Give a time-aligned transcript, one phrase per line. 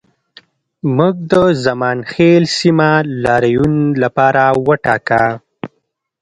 [0.97, 1.33] موږ د
[1.65, 3.73] زمانخیل سیمه د لاریون
[4.03, 5.23] لپاره وټاکه